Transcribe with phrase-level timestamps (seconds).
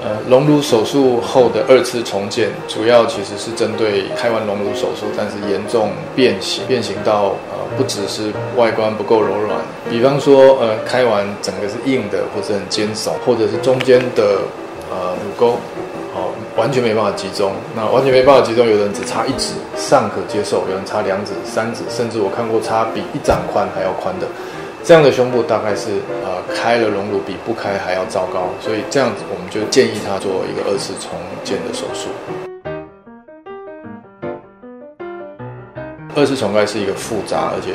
[0.00, 9.58] 呃，隆乳手术后的二次重建，主要其实是针对开完隆乳手术，但是严重变形，变形到呃不只是外观不够柔软，
[9.90, 14.38] 比方说呃开完整个是硬的，或者很尖耸，或者是中间的
[14.88, 15.56] 呃乳沟，
[16.14, 17.50] 好完全没办法集中。
[17.74, 24.28] 那完全没办法集中，有人只差一指尚可接受，有人差两指、三指，甚至我看过差比一掌宽还要宽的。
[24.84, 25.90] 这样的胸部大概是
[26.24, 31.10] 呃开了隆乳比不开还要糟糕，所以这样子我们就建议他做一个二次重
[31.44, 32.08] 建的手术。
[36.16, 37.70] 二次重开是一个复杂而且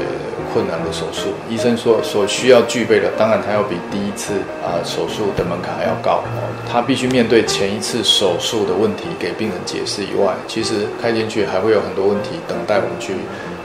[0.52, 4.34] 困难的手术，医生说所需要具备的，当然它要比第一次
[4.65, 6.23] 啊手术的门槛还要高，
[6.70, 13.13] 他必须面对前一次手术的问题给病人解释以外，其实开进去还会有很多问题等待我们去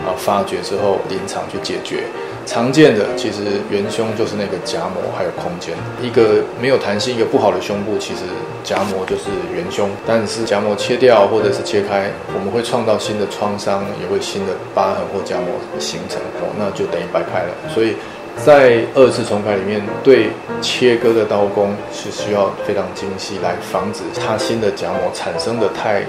[0.07, 2.05] 啊发掘之后临场去解决。
[2.49, 8.23] 常见的其实元胸就是那个夹膜还有空间，一个没有弹性、一个不好的胸部，其实
[8.65, 9.91] 夹膜就是元胸。
[10.07, 15.47] 但是夹膜切掉或者是切开，我们会创造新的创伤，也会新的疤痕或夹膜
[15.79, 17.53] 形成，哦，那就等于白开了。
[17.69, 17.97] 所以
[18.39, 20.31] 在二次重开里面，对
[20.63, 26.03] 切割的刀工是需要非常精细，来防止它新的夹膜产生的太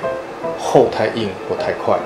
[0.58, 2.00] 厚、太硬或太快。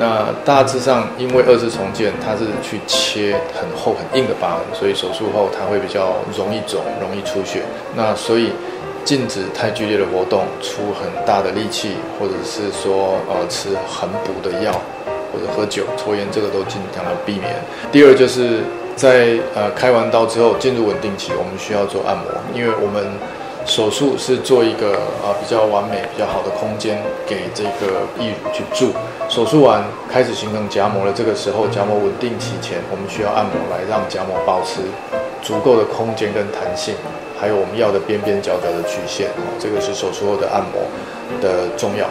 [0.00, 7.60] 那大致上，因为二次重建，它是去切很厚很硬的疤痕，所以手术后它会比较容易肿、容易出血。
[7.94, 8.50] 那所以
[9.04, 14.72] 禁止太剧烈的活动，出很大的力气，或者是说呃吃很补的药，
[15.30, 17.54] 或者喝酒、抽烟，这个都尽量的避免。
[17.92, 18.60] 第二就是
[18.96, 23.04] 在呃开完刀之后进入稳定期，我们需要做按摩，因为我们。
[23.66, 28.92] 手术是做一个啊比较完美、比较好的空间给这个义乳去住。
[29.28, 34.80] 手术完开始形成夹膜了，这个时候夹膜稳定期前，我们需要按摩来让夹膜保持
[35.40, 36.94] 足够的空间跟弹性，
[37.38, 39.28] 还有我们要的边边角角的曲线。
[39.38, 40.82] 哦，这个是手术后的按摩
[41.40, 42.06] 的重要。